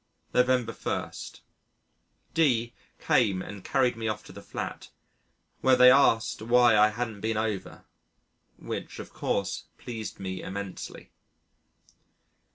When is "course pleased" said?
9.13-10.19